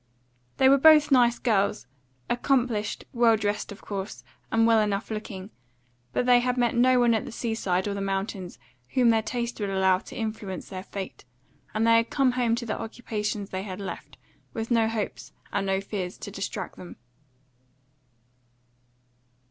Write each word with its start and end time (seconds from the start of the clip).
They 0.57 0.67
were 0.67 0.79
both 0.79 1.11
nice 1.11 1.37
girls, 1.37 1.85
accomplished, 2.27 3.05
well 3.13 3.37
dressed 3.37 3.71
of 3.71 3.83
course, 3.83 4.23
and 4.51 4.65
well 4.65 4.79
enough 4.79 5.11
looking; 5.11 5.51
but 6.11 6.25
they 6.25 6.39
had 6.39 6.57
met 6.57 6.73
no 6.73 6.99
one 6.99 7.13
at 7.13 7.23
the 7.23 7.31
seaside 7.31 7.87
or 7.87 7.93
the 7.93 8.01
mountains 8.01 8.57
whom 8.95 9.11
their 9.11 9.21
taste 9.21 9.59
would 9.59 9.69
allow 9.69 9.99
to 9.99 10.15
influence 10.15 10.69
their 10.69 10.81
fate, 10.81 11.23
and 11.75 11.85
they 11.85 11.97
had 11.97 12.09
come 12.09 12.31
home 12.31 12.55
to 12.55 12.65
the 12.65 12.79
occupations 12.81 13.51
they 13.51 13.61
had 13.61 13.79
left, 13.79 14.17
with 14.55 14.71
no 14.71 14.87
hopes 14.87 15.33
and 15.53 15.67
no 15.67 15.79
fears 15.79 16.17
to 16.17 16.31
distract 16.31 16.77
them. 16.77 16.95